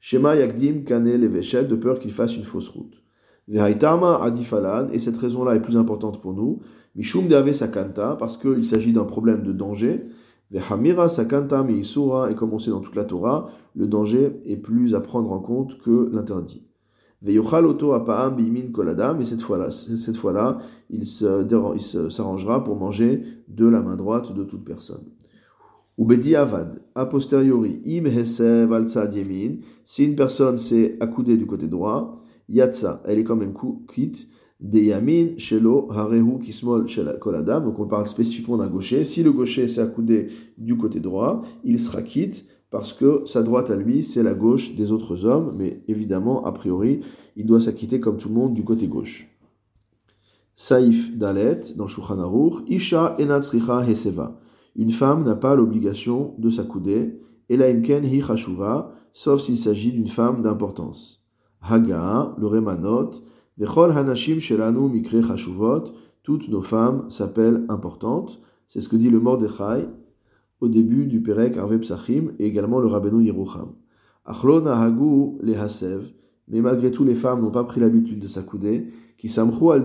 Shema 0.00 0.36
yakdim 0.36 0.84
kane 0.84 1.16
leveshet, 1.16 1.64
de 1.64 1.76
peur 1.76 1.98
qu'il 1.98 2.12
fasse 2.12 2.36
une 2.36 2.44
fausse 2.44 2.68
route. 2.68 3.02
Vehaitama 3.48 4.22
adifalan, 4.22 4.88
et 4.92 4.98
cette 4.98 5.16
raison-là 5.16 5.56
est 5.56 5.60
plus 5.60 5.76
importante 5.76 6.20
pour 6.22 6.32
nous. 6.32 6.60
Mishum 6.94 7.26
deave 7.26 7.52
sakanta, 7.52 8.16
parce 8.18 8.38
qu'il 8.38 8.64
s'agit 8.64 8.92
d'un 8.92 9.04
problème 9.04 9.42
de 9.42 9.52
danger. 9.52 10.06
Vehamira 10.50 11.08
sakanta 11.08 11.62
meisura, 11.62 12.30
et 12.30 12.34
comme 12.34 12.52
on 12.52 12.58
sait 12.58 12.70
dans 12.70 12.80
toute 12.80 12.96
la 12.96 13.04
Torah, 13.04 13.50
le 13.76 13.86
danger 13.86 14.40
est 14.44 14.56
plus 14.56 14.94
à 14.94 15.00
prendre 15.00 15.30
en 15.30 15.40
compte 15.40 15.78
que 15.78 16.10
l'interdit. 16.12 16.66
Veyochal 17.22 17.66
oto 17.66 17.92
apaam 17.92 18.34
bimin 18.34 18.72
koladam, 18.72 19.20
et 19.20 19.24
cette 19.24 19.42
fois-là, 19.42 19.70
cette 19.70 20.16
fois-là, 20.16 20.58
il 20.88 21.06
s'arrangera 21.06 22.64
pour 22.64 22.76
manger 22.76 23.22
de 23.48 23.68
la 23.68 23.80
main 23.80 23.94
droite 23.94 24.34
de 24.34 24.42
toute 24.42 24.64
personne. 24.64 25.04
Ou 25.98 26.10
avad, 26.34 26.80
a 26.94 27.04
posteriori, 27.04 27.82
im 27.84 28.06
hesev 28.06 28.72
al 28.72 28.86
yemin, 29.14 29.58
si 29.84 30.04
une 30.04 30.16
personne 30.16 30.56
s'est 30.56 30.96
accoudée 30.98 31.36
du 31.36 31.46
côté 31.46 31.68
droit, 31.68 32.22
yatsa, 32.48 33.02
elle 33.04 33.18
est 33.18 33.24
quand 33.24 33.36
même 33.36 33.52
quitte, 33.86 34.26
de 34.60 34.78
yamin, 34.78 35.38
shelo, 35.38 35.88
harehu, 35.90 36.38
kismol, 36.38 36.86
koladam, 37.18 37.64
donc 37.64 37.78
on 37.78 37.86
parle 37.86 38.06
spécifiquement 38.06 38.58
d'un 38.58 38.68
gaucher, 38.68 39.04
si 39.04 39.22
le 39.22 39.32
gaucher 39.32 39.68
s'est 39.68 39.80
accoudé 39.80 40.28
du 40.58 40.76
côté 40.76 41.00
droit, 41.00 41.42
il 41.64 41.80
sera 41.80 42.02
quitte, 42.02 42.46
parce 42.70 42.92
que 42.92 43.22
sa 43.24 43.42
droite 43.42 43.70
à 43.70 43.76
lui, 43.76 44.02
c'est 44.02 44.22
la 44.22 44.34
gauche 44.34 44.76
des 44.76 44.92
autres 44.92 45.24
hommes, 45.24 45.54
mais 45.56 45.82
évidemment, 45.88 46.44
a 46.44 46.52
priori, 46.52 47.00
il 47.36 47.46
doit 47.46 47.60
s'acquitter 47.60 48.00
comme 48.00 48.16
tout 48.16 48.28
le 48.28 48.34
monde 48.34 48.54
du 48.54 48.62
côté 48.62 48.86
gauche. 48.86 49.28
Saif 50.54 51.16
Dalet, 51.16 51.60
dans 51.76 51.86
Shulchan 51.86 52.18
Isha 52.68 53.16
enatzricha 53.18 53.88
heseva. 53.88 54.38
Une 54.76 54.90
femme 54.90 55.24
n'a 55.24 55.34
pas 55.34 55.56
l'obligation 55.56 56.34
de 56.38 56.50
s'accouder, 56.50 57.18
et 57.48 57.56
la 57.56 57.66
imken 57.66 58.04
hi 58.04 58.22
sauf 59.12 59.40
s'il 59.40 59.56
s'agit 59.56 59.92
d'une 59.92 60.06
femme 60.06 60.42
d'importance. 60.42 61.24
Haga, 61.62 62.34
le 62.38 62.46
Remanot, 62.46 63.10
hanashim 63.66 64.38
mikre 64.90 65.36
toutes 66.22 66.48
nos 66.48 66.62
femmes 66.62 67.08
s'appellent 67.08 67.64
importantes. 67.68 68.40
C'est 68.66 68.80
ce 68.80 68.88
que 68.88 68.96
dit 68.96 69.10
le 69.10 69.20
Mordechai 69.20 69.88
au 70.60 70.68
début 70.68 71.06
du 71.06 71.22
Perek 71.22 71.56
Arve 71.56 71.78
Psachim 71.78 72.32
et 72.38 72.46
également 72.46 72.80
le 72.80 72.86
Rabbeinu 72.86 73.24
Yerucham. 73.24 73.72
Achlon 74.26 74.66
hagu 74.66 75.38
le 75.42 75.58
hasev, 75.58 76.12
mais 76.48 76.60
malgré 76.60 76.90
tout 76.90 77.04
les 77.04 77.14
femmes 77.14 77.40
n'ont 77.40 77.50
pas 77.50 77.64
pris 77.64 77.80
l'habitude 77.80 78.20
de 78.20 78.28
s'accouder, 78.28 78.88
qui 79.16 79.28
samchou 79.28 79.70
al 79.70 79.82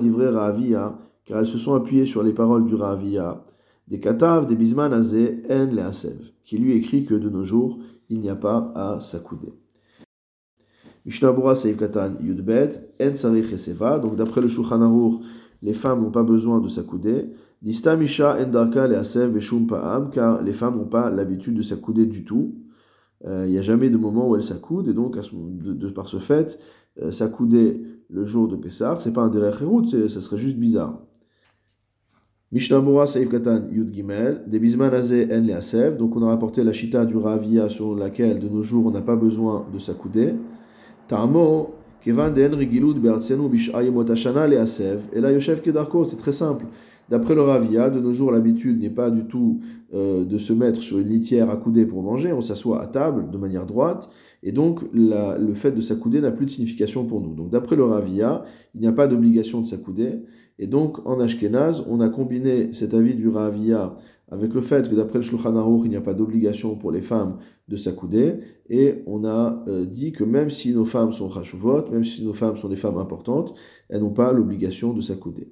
car 1.25 1.39
elles 1.39 1.47
se 1.47 1.57
sont 1.57 1.73
appuyées 1.73 2.05
sur 2.05 2.21
les 2.21 2.33
paroles 2.33 2.65
du 2.65 2.75
Rahavia, 2.75 3.43
des 3.87 3.99
katav, 3.99 4.45
des 4.45 4.55
bisman 4.55 4.93
azé, 4.93 5.41
en 5.49 5.65
le 5.65 5.91
qui 6.43 6.57
lui 6.57 6.73
écrit 6.73 7.05
que 7.05 7.15
de 7.15 7.29
nos 7.29 7.43
jours, 7.43 7.79
il 8.09 8.19
n'y 8.19 8.29
a 8.29 8.35
pas 8.35 8.71
à 8.75 9.01
s'accouder. 9.01 9.53
Mishnabura 11.05 11.55
Seif 11.55 11.77
Katan 11.77 12.13
Yudbet, 12.21 12.71
En 12.99 13.15
Sarich 13.15 13.53
Eseva, 13.53 13.99
donc 13.99 14.15
d'après 14.15 14.41
le 14.41 14.47
Shulchan 14.47 15.19
les 15.61 15.73
femmes 15.73 16.01
n'ont 16.01 16.11
pas 16.11 16.23
besoin 16.23 16.59
de 16.59 16.67
s'accouder. 16.67 17.31
Dista 17.61 17.95
Misha 17.95 18.37
En 18.39 18.49
Darka 18.49 18.87
Le 18.87 18.97
Asev 18.97 19.31
Beshum 19.31 19.67
Pa'am, 19.67 20.09
car 20.11 20.43
les 20.43 20.53
femmes 20.53 20.77
n'ont 20.77 20.85
pas 20.85 21.09
l'habitude 21.09 21.55
de 21.55 21.61
s'accouder 21.61 22.05
du 22.05 22.23
tout. 22.23 22.55
Euh, 23.25 23.45
il 23.47 23.51
n'y 23.51 23.57
a 23.57 23.63
jamais 23.63 23.89
de 23.89 23.97
moment 23.97 24.29
où 24.29 24.35
elles 24.35 24.43
s'accoudent, 24.43 24.87
et 24.87 24.93
donc 24.93 25.17
par 25.93 26.07
ce 26.07 26.17
fait, 26.17 26.59
euh, 27.01 27.11
s'accouder 27.11 27.81
le 28.09 28.25
jour 28.25 28.47
de 28.47 28.55
Pessah, 28.55 28.97
c'est 28.99 29.13
pas 29.13 29.21
un 29.21 29.29
derech 29.29 29.55
ça 30.07 30.21
serait 30.21 30.37
juste 30.37 30.57
bizarre. 30.57 31.01
Mishnamura 32.51 33.07
Saif 33.07 33.29
Katan 33.29 33.63
Yud 33.71 33.91
Gimel, 33.91 34.43
des 34.47 34.59
Bismanazé 34.59 35.27
En 35.31 35.41
Leasev, 35.41 35.97
donc 35.97 36.15
on 36.15 36.23
a 36.23 36.27
rapporté 36.27 36.63
la 36.63 36.71
chita 36.71 37.05
du 37.05 37.17
Ravia 37.17 37.69
sur 37.69 37.95
laquelle 37.95 38.39
de 38.39 38.47
nos 38.47 38.63
jours 38.63 38.85
on 38.85 38.91
n'a 38.91 39.01
pas 39.01 39.15
besoin 39.15 39.65
de 39.73 39.79
s'accouder. 39.79 40.33
Tamo, 41.07 41.75
Kevan 42.01 42.33
de 42.33 42.41
Enrigilud 42.43 42.99
Bertsenu 42.99 43.49
Bishayemotashana 43.49 44.47
Leasev, 44.47 45.01
et 45.13 45.21
là 45.21 45.31
Yoshev 45.31 45.61
Kedarko, 45.61 46.03
c'est 46.03 46.17
très 46.17 46.33
simple. 46.33 46.65
D'après 47.09 47.35
le 47.35 47.41
Ravia, 47.41 47.91
de 47.91 47.99
nos 47.99 48.13
jours 48.13 48.31
l'habitude 48.31 48.81
n'est 48.81 48.89
pas 48.89 49.11
du 49.11 49.25
tout 49.25 49.59
euh, 49.93 50.25
de 50.25 50.37
se 50.39 50.53
mettre 50.53 50.81
sur 50.81 50.97
une 50.97 51.09
litière 51.09 51.51
accoudée 51.51 51.85
pour 51.85 52.01
manger, 52.01 52.33
on 52.33 52.41
s'assoit 52.41 52.81
à 52.81 52.87
table 52.87 53.29
de 53.29 53.37
manière 53.37 53.67
droite, 53.67 54.09
et 54.41 54.51
donc 54.51 54.81
la, 54.93 55.37
le 55.37 55.53
fait 55.53 55.71
de 55.71 55.81
s'accouder 55.81 56.21
n'a 56.21 56.31
plus 56.31 56.47
de 56.47 56.51
signification 56.51 57.05
pour 57.05 57.21
nous. 57.21 57.35
Donc 57.35 57.51
d'après 57.51 57.75
le 57.75 57.83
Ravia, 57.83 58.43
il 58.73 58.81
n'y 58.81 58.87
a 58.87 58.91
pas 58.91 59.07
d'obligation 59.07 59.61
de 59.61 59.67
s'accouder. 59.67 60.21
Et 60.57 60.67
donc, 60.67 61.05
en 61.05 61.19
Ashkenaz, 61.19 61.83
on 61.89 61.99
a 61.99 62.07
combiné 62.07 62.71
cet 62.71 62.93
avis 62.93 63.15
du 63.15 63.27
Ravia 63.27 63.95
avec 64.29 64.53
le 64.53 64.61
fait 64.61 64.89
que 64.89 64.95
d'après 64.95 65.19
le 65.19 65.23
Shulchan 65.23 65.55
Aruch, 65.55 65.81
il 65.85 65.89
n'y 65.89 65.95
a 65.95 66.01
pas 66.01 66.13
d'obligation 66.13 66.75
pour 66.75 66.91
les 66.91 67.01
femmes 67.01 67.37
de 67.67 67.75
s'accouder, 67.75 68.39
et 68.69 69.03
on 69.05 69.23
a 69.23 69.63
euh, 69.67 69.85
dit 69.85 70.11
que 70.11 70.23
même 70.23 70.49
si 70.49 70.73
nos 70.73 70.85
femmes 70.85 71.11
sont 71.11 71.27
rachuvot, 71.27 71.89
même 71.91 72.03
si 72.03 72.23
nos 72.23 72.33
femmes 72.33 72.57
sont 72.57 72.69
des 72.69 72.75
femmes 72.75 72.97
importantes, 72.97 73.53
elles 73.89 74.01
n'ont 74.01 74.13
pas 74.13 74.31
l'obligation 74.31 74.93
de 74.93 75.01
s'accouder. 75.01 75.49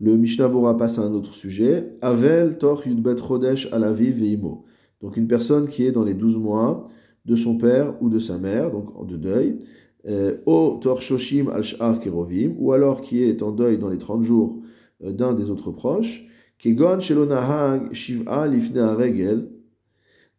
Le 0.00 0.16
Mishnah 0.16 0.48
Bora 0.48 0.76
passe 0.76 0.98
à 0.98 1.02
un 1.02 1.12
autre 1.12 1.34
sujet. 1.34 1.92
Avel 2.00 2.56
tor 2.56 2.86
yudbet 2.86 3.16
chodesh 3.18 3.70
alaviv 3.70 4.16
veimo. 4.16 4.64
Donc 5.02 5.18
une 5.18 5.26
personne 5.26 5.68
qui 5.68 5.84
est 5.84 5.92
dans 5.92 6.04
les 6.04 6.14
douze 6.14 6.38
mois 6.38 6.88
de 7.26 7.36
son 7.36 7.58
père 7.58 8.02
ou 8.02 8.08
de 8.08 8.18
sa 8.18 8.38
mère, 8.38 8.70
donc 8.70 9.06
de 9.06 9.16
deuil, 9.16 9.58
euh, 10.08 10.38
o 10.46 10.78
torshoshim 10.80 11.50
al 11.50 11.98
kerovim, 11.98 12.54
ou 12.58 12.72
alors 12.72 13.02
qui 13.02 13.22
est 13.22 13.42
en 13.42 13.52
deuil 13.52 13.76
dans 13.76 13.90
les 13.90 13.98
30 13.98 14.22
jours 14.22 14.58
euh, 15.04 15.12
d'un 15.12 15.34
des 15.34 15.50
autres 15.50 15.70
proches, 15.70 16.26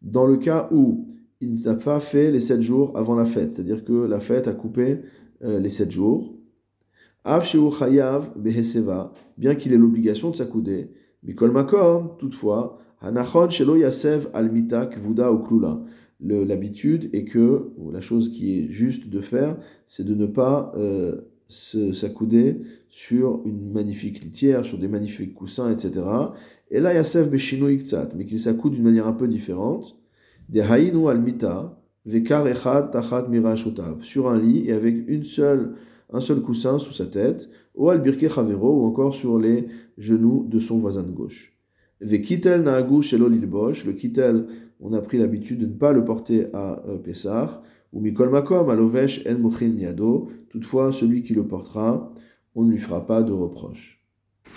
dans 0.02 0.26
le 0.26 0.36
cas 0.36 0.68
où 0.70 1.08
il 1.40 1.62
n'a 1.62 1.74
pas 1.74 1.98
fait 1.98 2.30
les 2.30 2.40
7 2.40 2.62
jours 2.62 2.96
avant 2.96 3.16
la 3.16 3.24
fête, 3.24 3.50
c'est-à-dire 3.52 3.82
que 3.82 3.92
la 3.92 4.20
fête 4.20 4.46
a 4.46 4.52
coupé 4.52 5.00
euh, 5.42 5.58
les 5.58 5.70
7 5.70 5.90
jours, 5.90 6.38
av 7.24 7.44
chayav 7.44 8.32
beheseva, 8.36 9.12
bien 9.36 9.56
qu'il 9.56 9.72
ait 9.72 9.76
l'obligation 9.76 10.30
de 10.30 10.36
s'accouder, 10.36 10.90
mikol 11.24 11.50
makom, 11.50 12.16
toutefois, 12.18 12.78
l'habitude 16.20 17.10
et 17.12 17.24
que 17.24 17.72
la 17.92 18.00
chose 18.00 18.30
qui 18.30 18.58
est 18.58 18.70
juste 18.70 19.08
de 19.08 19.20
faire, 19.20 19.58
c'est 19.86 20.04
de 20.04 20.14
ne 20.14 20.26
pas 20.26 20.72
euh, 20.76 21.31
s'accouder 21.48 22.62
sur 22.88 23.42
une 23.44 23.72
magnifique 23.72 24.22
litière, 24.22 24.64
sur 24.64 24.78
des 24.78 24.88
magnifiques 24.88 25.34
coussins, 25.34 25.70
etc. 25.70 26.04
Et 26.70 26.80
là, 26.80 26.94
Yasef 26.94 27.30
Beshino 27.30 27.66
Iktsat, 27.66 28.10
mais 28.16 28.24
qu'il 28.24 28.40
s'accoude 28.40 28.72
d'une 28.72 28.84
manière 28.84 29.06
un 29.06 29.12
peu 29.12 29.28
différente. 29.28 29.96
Des 30.48 30.60
Haïnu 30.60 31.08
Almita, 31.08 31.78
Vekar 32.06 32.46
Echad 32.46 32.90
Tachat 32.90 33.28
Mirashotav, 33.28 34.02
sur 34.02 34.28
un 34.28 34.40
lit 34.40 34.64
et 34.66 34.72
avec 34.72 34.96
une 35.06 35.24
seule, 35.24 35.74
un 36.10 36.20
seul 36.20 36.40
coussin 36.40 36.78
sous 36.78 36.92
sa 36.92 37.06
tête, 37.06 37.50
ou 37.74 37.90
Al 37.90 38.00
Birke 38.00 38.28
Chavero, 38.28 38.82
ou 38.82 38.86
encore 38.86 39.14
sur 39.14 39.38
les 39.38 39.68
genoux 39.98 40.46
de 40.48 40.58
son 40.58 40.78
voisin 40.78 41.02
de 41.02 41.10
gauche. 41.10 41.56
Vekitel 42.00 42.62
Naagu 42.62 43.02
Shelo 43.02 43.28
Lilbosh, 43.28 43.84
le 43.84 43.92
Kitel, 43.92 44.46
on 44.80 44.92
a 44.92 45.00
pris 45.00 45.18
l'habitude 45.18 45.60
de 45.60 45.66
ne 45.66 45.74
pas 45.74 45.92
le 45.92 46.04
porter 46.04 46.46
à 46.52 46.84
euh, 46.88 46.98
Pessah, 46.98 47.62
ou 47.92 48.00
Mikol 48.00 48.30
Makom, 48.30 48.68
Alovesh 48.70 49.26
En 49.26 49.38
Mochin 49.38 49.76
Yado, 49.78 50.30
toutefois 50.50 50.92
celui 50.92 51.22
qui 51.22 51.34
le 51.34 51.46
portera, 51.46 52.12
on 52.54 52.64
ne 52.64 52.70
lui 52.70 52.78
fera 52.78 53.06
pas 53.06 53.22
de 53.22 53.32
reproche. 53.32 54.01